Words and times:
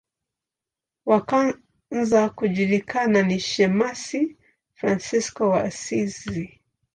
Wa 1.05 1.21
kwanza 1.21 2.29
kujulikana 2.29 3.19
ni 3.23 3.39
shemasi 3.49 4.37
Fransisko 4.73 5.49
wa 5.49 5.61
Asizi. 5.63 6.59